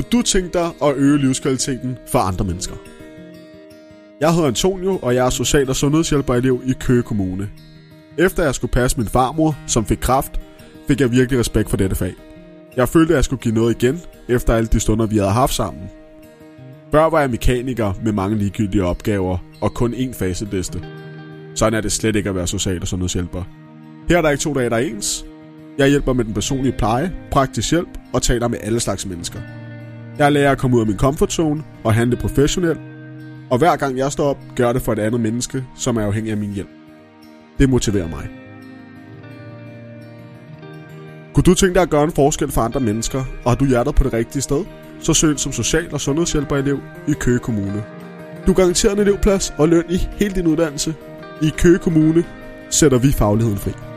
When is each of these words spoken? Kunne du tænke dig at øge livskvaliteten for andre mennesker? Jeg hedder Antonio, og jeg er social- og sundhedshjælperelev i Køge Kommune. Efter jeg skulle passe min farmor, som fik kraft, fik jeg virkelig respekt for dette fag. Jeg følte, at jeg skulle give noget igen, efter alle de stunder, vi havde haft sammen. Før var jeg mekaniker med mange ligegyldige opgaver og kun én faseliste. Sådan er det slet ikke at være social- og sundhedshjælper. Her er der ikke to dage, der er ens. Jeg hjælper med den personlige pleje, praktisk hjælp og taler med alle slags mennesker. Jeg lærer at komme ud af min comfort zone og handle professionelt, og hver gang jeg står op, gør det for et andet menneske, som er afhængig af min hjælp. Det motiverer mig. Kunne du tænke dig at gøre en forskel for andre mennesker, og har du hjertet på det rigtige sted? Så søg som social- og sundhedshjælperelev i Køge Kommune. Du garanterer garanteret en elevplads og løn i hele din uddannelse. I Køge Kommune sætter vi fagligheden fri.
Kunne 0.00 0.10
du 0.12 0.22
tænke 0.22 0.50
dig 0.52 0.70
at 0.82 0.96
øge 0.96 1.18
livskvaliteten 1.18 1.98
for 2.12 2.18
andre 2.18 2.44
mennesker? 2.44 2.74
Jeg 4.20 4.34
hedder 4.34 4.48
Antonio, 4.48 4.98
og 5.02 5.14
jeg 5.14 5.26
er 5.26 5.30
social- 5.30 5.68
og 5.68 5.76
sundhedshjælperelev 5.76 6.62
i 6.66 6.72
Køge 6.80 7.02
Kommune. 7.02 7.48
Efter 8.18 8.42
jeg 8.42 8.54
skulle 8.54 8.70
passe 8.70 8.96
min 8.96 9.08
farmor, 9.08 9.56
som 9.66 9.86
fik 9.86 9.98
kraft, 9.98 10.40
fik 10.88 11.00
jeg 11.00 11.10
virkelig 11.12 11.40
respekt 11.40 11.70
for 11.70 11.76
dette 11.76 11.96
fag. 11.96 12.14
Jeg 12.76 12.88
følte, 12.88 13.12
at 13.12 13.16
jeg 13.16 13.24
skulle 13.24 13.42
give 13.42 13.54
noget 13.54 13.82
igen, 13.82 14.00
efter 14.28 14.54
alle 14.54 14.66
de 14.66 14.80
stunder, 14.80 15.06
vi 15.06 15.16
havde 15.16 15.30
haft 15.30 15.54
sammen. 15.54 15.82
Før 16.92 17.10
var 17.10 17.20
jeg 17.20 17.30
mekaniker 17.30 17.92
med 18.04 18.12
mange 18.12 18.38
ligegyldige 18.38 18.84
opgaver 18.84 19.38
og 19.60 19.74
kun 19.74 19.94
én 19.94 20.12
faseliste. 20.12 20.82
Sådan 21.54 21.76
er 21.76 21.80
det 21.80 21.92
slet 21.92 22.16
ikke 22.16 22.28
at 22.28 22.34
være 22.34 22.46
social- 22.46 22.80
og 22.80 22.88
sundhedshjælper. 22.88 23.42
Her 24.08 24.18
er 24.18 24.22
der 24.22 24.30
ikke 24.30 24.42
to 24.42 24.54
dage, 24.54 24.70
der 24.70 24.76
er 24.76 24.80
ens. 24.80 25.24
Jeg 25.78 25.88
hjælper 25.88 26.12
med 26.12 26.24
den 26.24 26.34
personlige 26.34 26.74
pleje, 26.78 27.12
praktisk 27.30 27.70
hjælp 27.70 27.88
og 28.12 28.22
taler 28.22 28.48
med 28.48 28.58
alle 28.62 28.80
slags 28.80 29.06
mennesker. 29.06 29.40
Jeg 30.20 30.32
lærer 30.32 30.52
at 30.52 30.58
komme 30.58 30.76
ud 30.76 30.80
af 30.80 30.86
min 30.86 30.98
comfort 30.98 31.32
zone 31.32 31.62
og 31.84 31.94
handle 31.94 32.16
professionelt, 32.16 32.80
og 33.50 33.58
hver 33.58 33.76
gang 33.76 33.98
jeg 33.98 34.12
står 34.12 34.24
op, 34.24 34.38
gør 34.56 34.72
det 34.72 34.82
for 34.82 34.92
et 34.92 34.98
andet 34.98 35.20
menneske, 35.20 35.64
som 35.76 35.96
er 35.96 36.02
afhængig 36.02 36.30
af 36.30 36.36
min 36.36 36.52
hjælp. 36.52 36.68
Det 37.58 37.68
motiverer 37.68 38.08
mig. 38.08 38.28
Kunne 41.34 41.42
du 41.42 41.54
tænke 41.54 41.74
dig 41.74 41.82
at 41.82 41.90
gøre 41.90 42.04
en 42.04 42.12
forskel 42.12 42.50
for 42.50 42.60
andre 42.60 42.80
mennesker, 42.80 43.24
og 43.44 43.50
har 43.50 43.56
du 43.56 43.64
hjertet 43.64 43.94
på 43.94 44.04
det 44.04 44.12
rigtige 44.12 44.42
sted? 44.42 44.64
Så 45.00 45.14
søg 45.14 45.38
som 45.38 45.52
social- 45.52 45.92
og 45.94 46.00
sundhedshjælperelev 46.00 46.80
i 47.08 47.12
Køge 47.12 47.38
Kommune. 47.38 47.84
Du 48.46 48.52
garanterer 48.52 48.54
garanteret 48.54 48.92
en 48.92 48.98
elevplads 48.98 49.54
og 49.58 49.68
løn 49.68 49.84
i 49.88 49.98
hele 50.16 50.34
din 50.34 50.46
uddannelse. 50.46 50.94
I 51.42 51.50
Køge 51.58 51.78
Kommune 51.78 52.24
sætter 52.70 52.98
vi 52.98 53.12
fagligheden 53.12 53.58
fri. 53.58 53.89